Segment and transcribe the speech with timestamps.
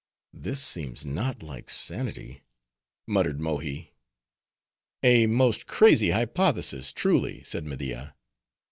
[0.33, 2.41] "This seems not like sanity,"
[3.05, 3.93] muttered Mohi.
[5.03, 8.15] "A most crazy hypothesis, truly," said Media.